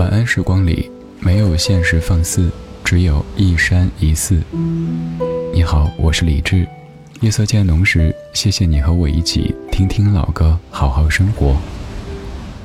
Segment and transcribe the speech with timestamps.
[0.00, 2.50] 晚安时光里没有现实放肆，
[2.82, 4.40] 只有一山一寺。
[5.52, 6.66] 你好，我是李志。
[7.20, 11.54] 夜色渐浓时，谢谢你和我一起听听老歌，好好生活。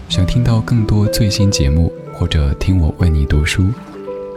[0.07, 3.65] 想听到更多最新节目，或者听我为你读书，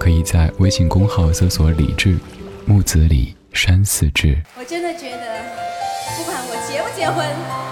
[0.00, 2.18] 可以在微信公号搜索“李志
[2.66, 4.36] 木子李山寺志”。
[4.58, 5.44] 我真的觉得，
[6.16, 7.67] 不管我结不结婚。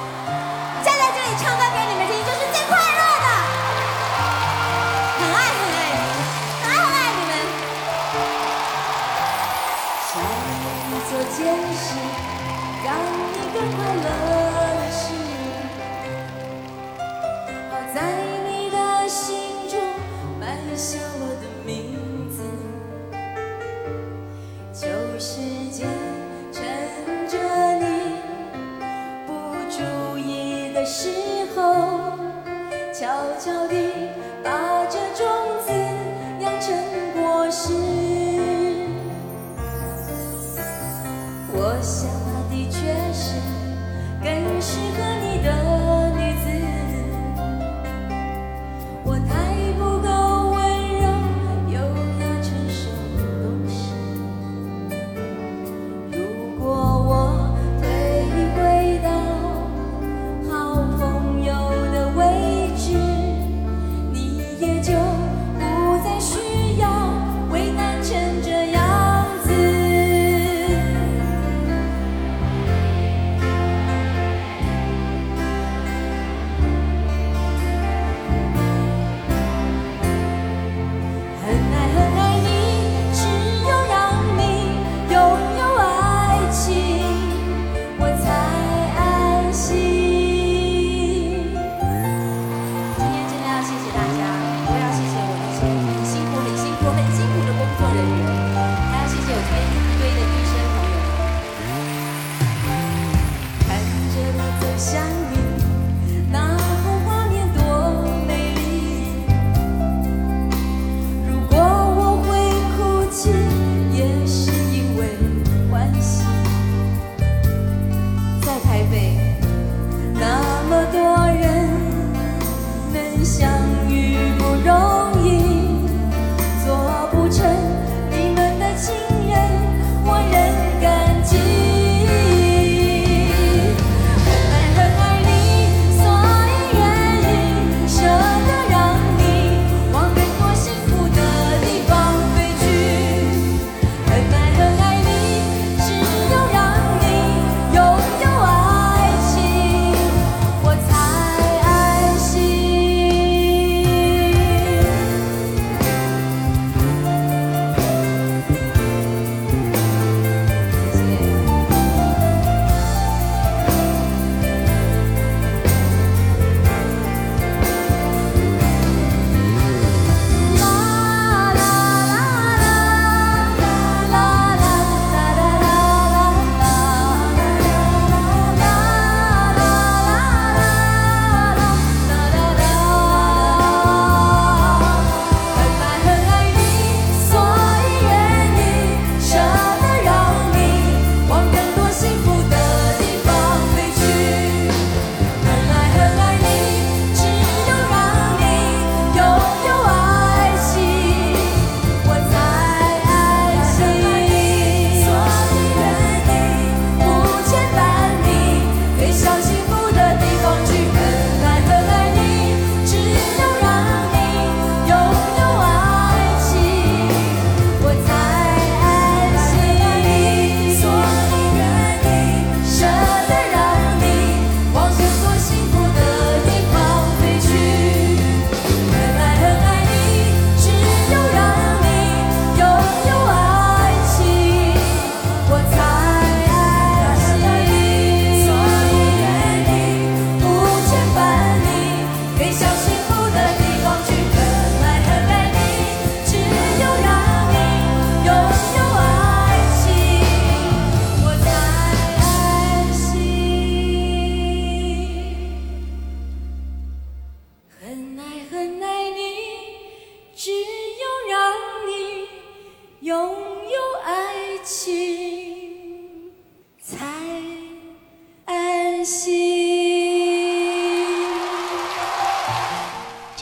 [21.07, 22.43] 叫我的名字。
[24.73, 24.89] 旧
[25.19, 25.87] 时间
[26.53, 26.65] 趁
[27.29, 27.39] 着
[27.79, 27.85] 你
[29.25, 29.31] 不
[29.71, 31.26] 注意的时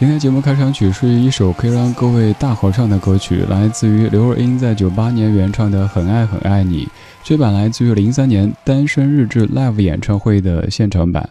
[0.05, 6.85] 今天节目开场曲是一首可以让各位大合唱的歌曲，来自于刘若英在九八年原唱的《很爱很爱你》，
[7.23, 11.27] 这版来自于零三年《单身日志》Live 演唱会的现场版。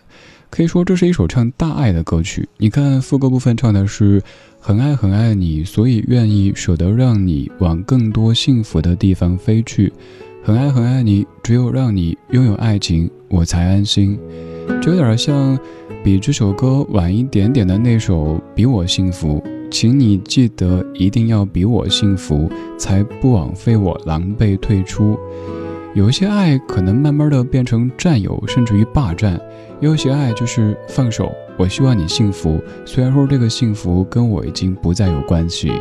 [0.49, 2.49] 可以说这是一首唱大爱的歌曲。
[2.57, 4.19] 你看副歌部分唱的是
[4.59, 9.93] “很爱很爱你，所以愿意舍得让你往更多幸福的地方飞去。
[10.43, 14.17] 很爱很爱你，只有让你拥有爱情，我才安心。”
[14.83, 15.57] 就有点像
[16.03, 19.41] 比这首歌晚一点点的那首《比我幸福》，
[19.71, 25.17] 请你记得一定要比我幸福，才不枉费我狼狈退出。
[25.93, 29.37] 有些爱可能慢慢的变成占有，甚至于霸占；
[29.79, 31.31] 有些爱就是放手。
[31.57, 35.71] 我希望你幸福，虽然说这个幸福跟我已经不再有关系。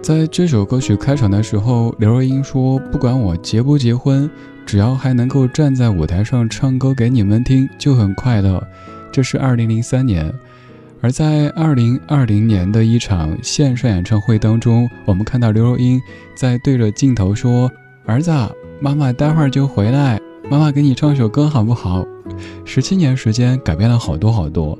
[0.00, 4.30] 在这首歌曲开场的时候，刘若英说：“不管我结不结婚，
[4.66, 8.66] 只要还能够站在舞台上唱歌给你们听，就很快乐。”
[9.12, 10.32] 这是二零零三年。
[11.00, 16.00] 而在二零二零年的一场线上演唱会当中，我们看到刘若英
[16.34, 17.70] 在对着镜头说
[18.06, 18.32] ：“儿子，
[18.80, 20.18] 妈妈待会儿就回来，
[20.50, 22.06] 妈妈给你唱首歌好不好？”
[22.64, 24.78] 十七年时间改变了好多好多，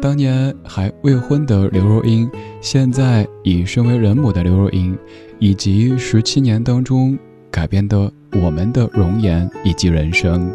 [0.00, 2.30] 当年还未婚的刘若英，
[2.60, 4.96] 现在已身为人母的刘若英，
[5.38, 7.18] 以及十七年当中
[7.52, 10.50] 改变的我们的容颜以及人生。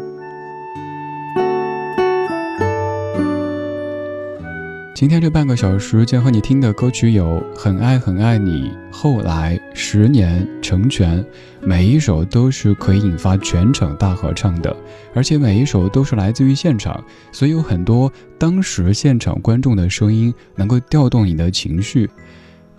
[4.94, 11.24] 今天这半个小时将和你听的歌曲有《很爱很爱你》，后来十年成全，
[11.62, 14.76] 每一首都是可以引发全场大合唱的，
[15.14, 22.10] 而且每一首都是来自于现场，所以有很多当时现场观众的声音能够调动你的情绪。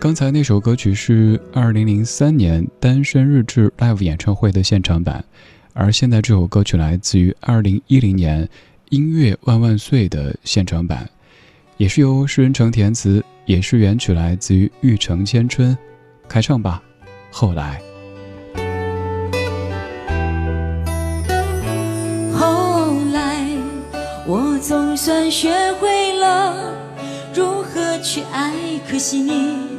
[0.00, 5.22] 刚才那首歌曲是二零零三年《单身日志》Live 演唱会的现场版，
[5.74, 8.46] 而现在这首歌曲来自于二零一零年
[8.88, 11.06] 《音乐万万岁》的现场版。
[11.76, 15.76] 也是由诗人成填词，也是原曲来自于玉成千春，
[16.26, 16.82] 开唱吧。
[17.30, 17.78] 后来，
[22.32, 23.46] 后来，
[24.26, 26.74] 我总算学会了
[27.34, 28.54] 如何去爱，
[28.90, 29.78] 可惜你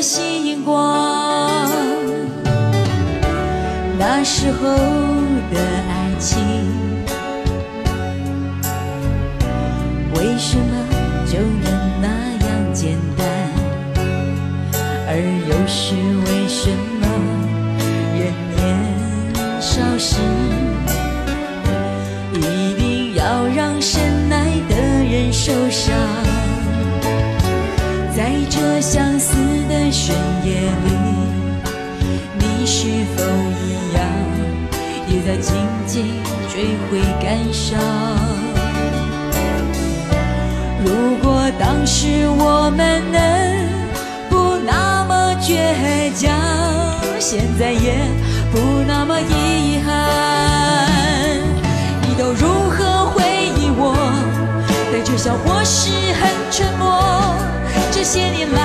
[0.00, 1.68] 星光，
[3.98, 4.68] 那时候
[5.52, 6.79] 的爱情。
[37.70, 37.78] 伤？
[40.84, 40.88] 如
[41.22, 43.18] 果当时我们能
[44.28, 46.30] 不那么倔强，
[47.20, 47.94] 现在也
[48.50, 48.58] 不
[48.88, 49.88] 那么遗憾。
[52.02, 53.22] 你都如何回
[53.56, 53.94] 忆我？
[54.92, 56.84] 带着笑或是很沉默？
[57.92, 58.60] 这些年来，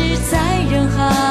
[0.00, 1.29] 是在人海。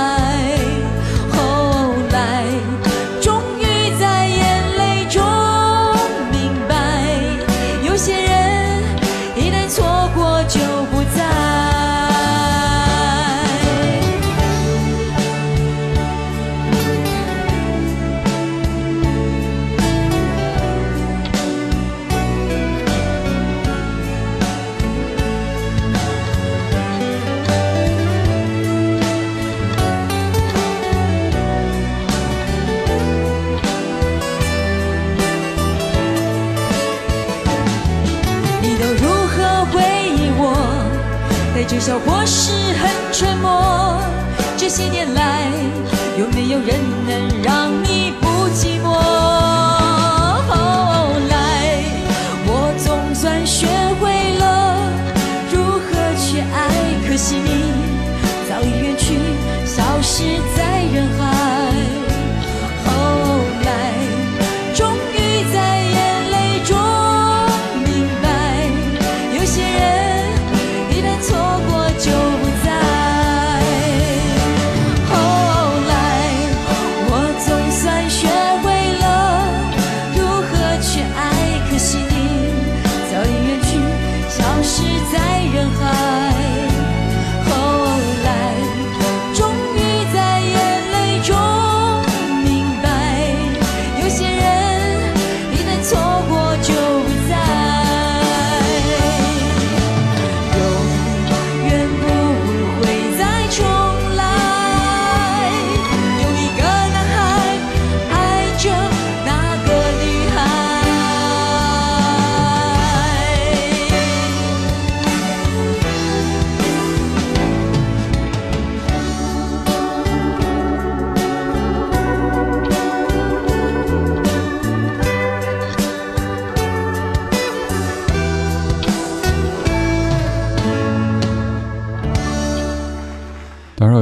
[69.49, 69.88] 些人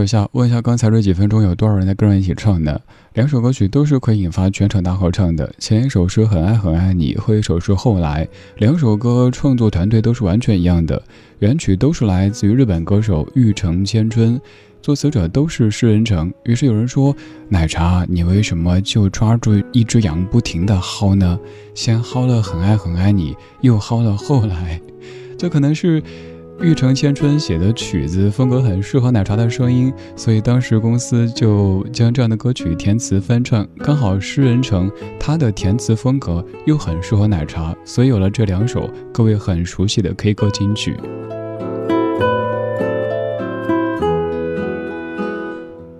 [0.04, 2.80] 一下，问一下，刚才这几分钟有多少人在跟着一起唱呢？
[3.14, 5.52] 两首歌曲都是可以引发全场大合唱的。
[5.58, 8.28] 前一首是很爱很爱你，后一首是后来。
[8.58, 11.02] 两首歌创作团队都是完全一样的，
[11.40, 14.40] 原曲都是来自于日本歌手玉城千春，
[14.82, 16.32] 作词者都是诗人成。
[16.44, 17.16] 于是有人说
[17.50, 21.40] ：“奶茶，你为什么就抓住一只羊不停的薅呢？
[21.74, 24.80] 先薅了很爱很爱你，又薅了后来，
[25.38, 26.04] 这可能是。”
[26.60, 33.66] 玉成千春写的曲子风格很适合奶茶的声音，所以当时公司就将这样的歌曲填词翻唱。
[33.78, 40.98] 刚好诗人成他的填词风格又很适合奶茶，所以有了这两首各位很熟悉的 K 歌金曲。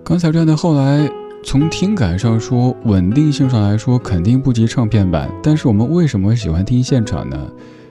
[0.02, 1.08] 刚才这样的后来，
[1.44, 7.38] 从听感上说，稳定性上来说肯定不及唱片版，但是我们为什么喜欢听现场呢？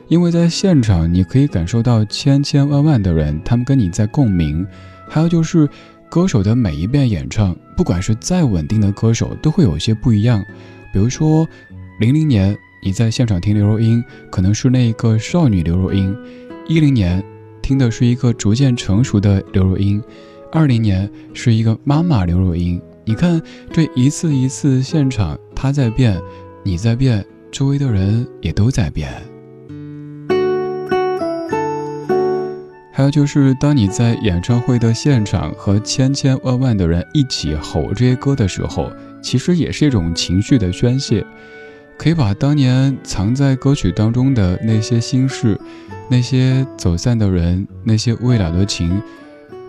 [0.07, 4.65] 因为在现场，你可以感受到千千万万的人，他们跟你在共鸣。
[5.09, 5.67] 还有就是，
[6.09, 10.43] 歌手的每一遍演唱，不管是再稳定的歌手，都会有些不一样。
[10.93, 11.45] 比如说，
[11.99, 16.15] 零零年你在现场听刘若英，可能是那一个少女刘若英；
[16.67, 17.21] 一零年
[17.61, 20.01] 听的是一个逐渐成熟的刘若英；
[20.53, 22.81] 二零年是一个妈妈刘若英。
[23.03, 23.41] 你看，
[23.73, 26.17] 这一次一次现场，她在变，
[26.63, 29.11] 你在变，周围的人也都在变。
[32.97, 41.23] 还有就是，当你在演唱会的现场和千千万万的人一起吼这些歌的时候，其实也是一种情绪的宣泄，
[41.95, 45.55] 可以把当年藏在歌曲当中的那些心事、
[46.09, 48.99] 那些走散的人、那些未了的情，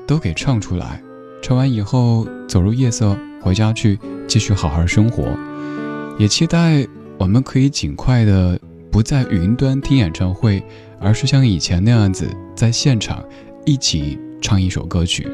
[0.06, 1.02] 都给唱出来。
[1.42, 5.37] 唱完以后，走入夜色，回家去继续好好生活。
[6.18, 6.82] 也期待
[7.18, 8.58] 我们可以尽快的
[8.90, 10.62] 不在云端听演唱会。
[11.00, 13.25] 而是像以前那样子，在现场
[13.64, 15.28] 一起唱一首歌曲。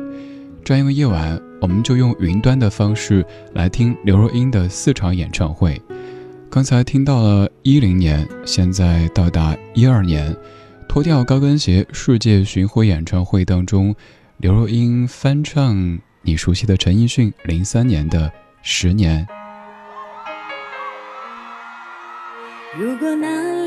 [0.64, 5.80] 这样一个夜晚，我们就用云端的方式来听刘若英的四场演唱会。
[6.50, 10.34] 刚才听到了一零年，现在到达一二年，
[10.88, 13.94] 脱掉高跟鞋世界巡回演唱会当中，
[14.38, 18.28] 刘若英翻唱你熟悉的陈奕迅零三年的
[18.62, 19.26] 《十年》。
[22.78, 23.66] 如果那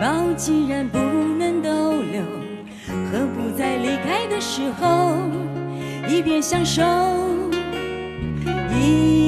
[0.00, 2.22] 抱既然不能逗留，
[3.10, 5.16] 何不在离开的时候，
[6.08, 6.82] 一边享受，
[8.70, 9.23] 一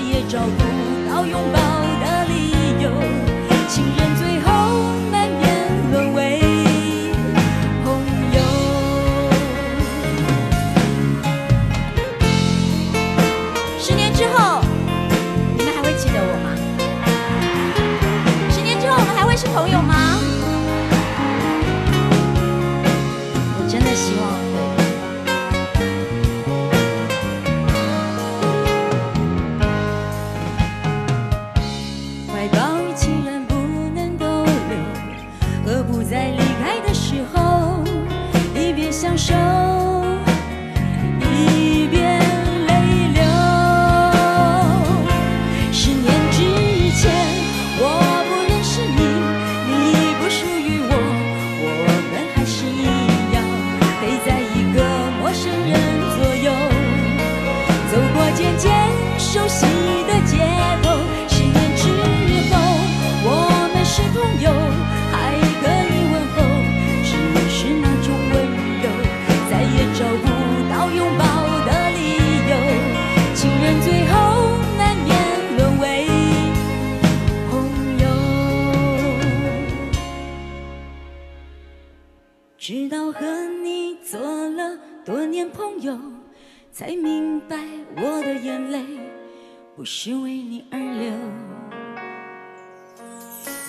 [0.00, 1.60] 也找不到拥抱
[2.00, 3.19] 的理由。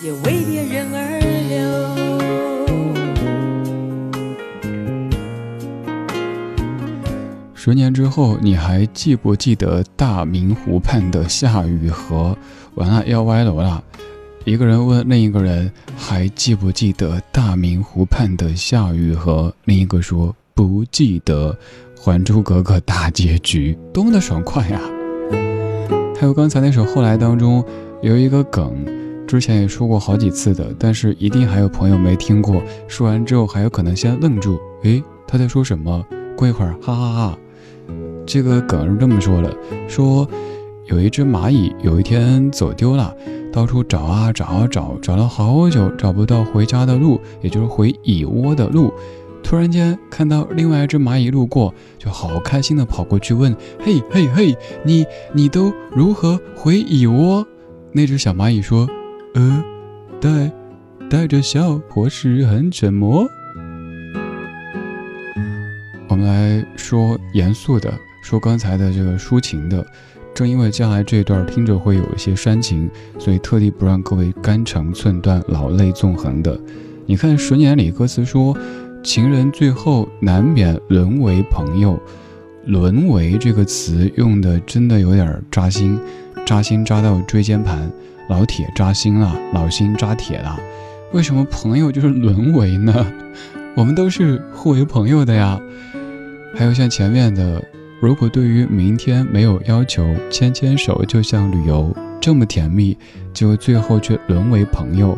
[0.03, 1.61] 也为别人而流。
[7.53, 12.35] 十年之后，你还记不记得大明湖畔的夏雨荷？
[12.73, 13.83] 完了，要歪楼了。
[14.43, 19.53] 一个人问另一个人，还记不记得大明湖畔的夏雨荷？
[19.65, 21.55] 另一个说不记得。
[22.03, 24.81] 《还珠格格》大结局，多么的爽快呀！
[26.19, 27.63] 还有刚才那首《后来》当中
[28.01, 28.83] 有一个梗，
[29.31, 32.61] 之前也说过好几次的，但是一定还有朋友没听过。
[32.85, 36.05] 说完之后还有可能先愣住，诶，他在说什么？
[36.35, 37.39] 过一会儿，哈哈哈！
[38.25, 39.55] 这个梗是这么说的：
[39.87, 40.27] 说
[40.87, 43.15] 有一只蚂蚁有一天走丢了，
[43.53, 48.93] 到处找啊找啊找，找了好久找不到回家的路，也就是回蚁窝的路。
[49.41, 57.47] 突然间看到另外一只蚂蚁路过，就好开心的跑过去问：“嘿嘿嘿，你你都如何回蚁窝？”
[57.93, 58.85] 那只小蚂蚁说
[59.33, 59.63] ：“呃，
[60.19, 60.51] 带
[61.09, 63.27] 带着笑，或是很沉默。”
[66.07, 69.85] 我们来说严肃的，说刚才的这个抒情的。
[70.33, 72.89] 正因为将来这段听着会有一些煽情，
[73.19, 76.59] 所以特地不让各位肝肠寸断、老泪纵横的。
[77.05, 78.57] 你看十年里歌词说。
[79.03, 81.99] 情人最后难免沦为朋友，
[82.67, 85.99] 沦为这个词用的真的有点扎心，
[86.45, 87.91] 扎心扎到椎间盘，
[88.31, 90.57] 老铁扎心了，老心扎铁了。
[91.11, 93.05] 为什么朋友就是沦为呢？
[93.75, 95.59] 我们都是互为朋友的呀。
[96.55, 97.61] 还有像前面的，
[98.01, 102.97] 如果对于明天没有要求，牵牵手就像旅游，这么甜蜜，
[103.33, 105.17] 就最后却沦为朋友。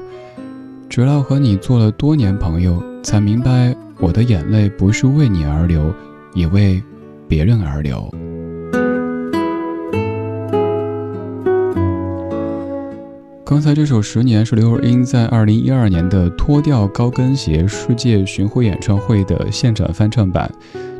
[0.89, 5.93] 直到和你做了多年朋友，才明白我的眼泪不是为你而流，
[6.33, 6.81] 也为
[7.27, 8.11] 别人而流。
[13.45, 20.49] 刚才这首《十年》是刘若英在二零一二年的《脱掉高跟鞋》世界巡回演唱会的现场翻唱版。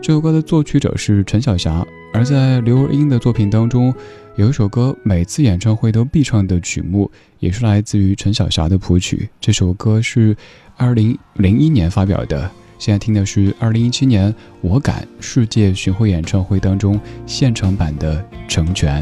[0.01, 3.93] 这首歌的作曲者是陈小霞，而在刘若英的作品当中。
[4.35, 9.29] 有一首歌，每次演唱会都必唱的曲目，也是来自于陈小霞的谱曲。
[9.39, 10.35] 这首歌是
[10.75, 18.17] 二零零一年发表的，现在听的是二零一七年《我敢》世界巡回演唱会当中现场版的
[18.49, 19.01] 《成全》。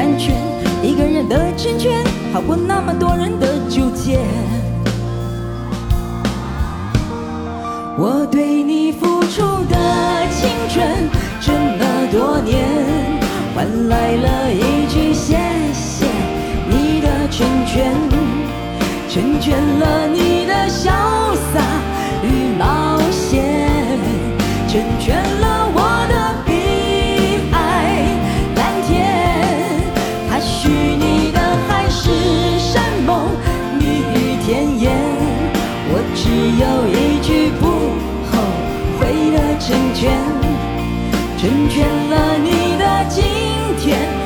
[0.00, 0.34] 完全，
[0.82, 2.02] 一个人的成全。
[2.32, 4.18] 好过那么多人的纠结。
[7.98, 9.76] 我对你付出的
[10.30, 11.06] 青春
[11.38, 12.64] 这么多年，
[13.54, 15.36] 换来了一句谢
[15.74, 16.06] 谢
[16.66, 17.92] 你的成全，
[19.06, 20.88] 成全了你的潇
[21.52, 21.60] 洒
[22.22, 22.89] 与冒
[41.40, 43.24] 成全了你的今
[43.78, 44.19] 天。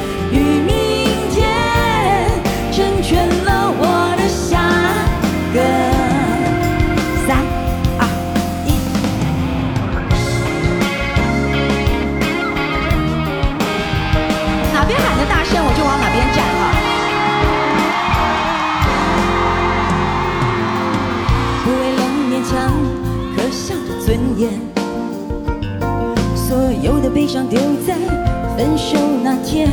[29.55, 29.71] 天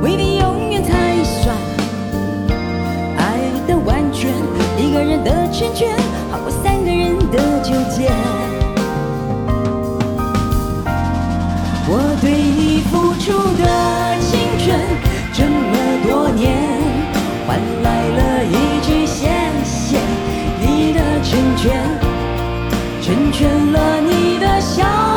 [0.00, 1.54] 未必永远才算
[3.18, 3.36] 爱
[3.68, 4.30] 的完全，
[4.78, 5.90] 一个人的成全
[6.30, 8.10] 好过三个人的纠结。
[11.86, 13.62] 我对你付出的
[14.22, 14.80] 青春
[15.34, 15.76] 这么
[16.08, 16.56] 多年，
[17.46, 19.28] 换来了一句谢
[19.66, 19.98] 谢。
[20.62, 21.76] 你的成全
[23.02, 25.09] 成全了你的笑。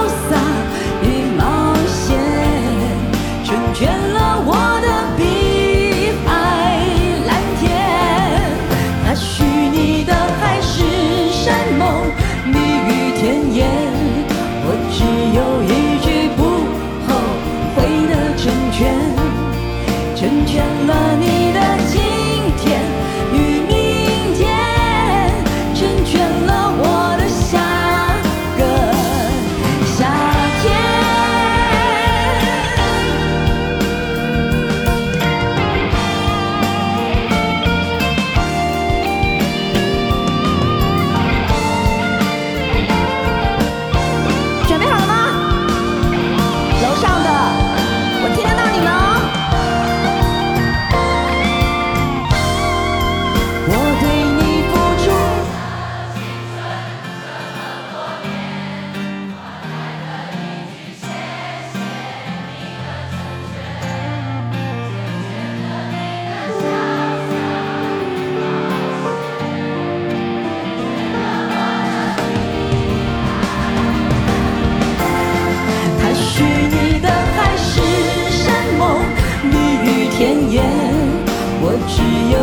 [81.88, 82.43] 只有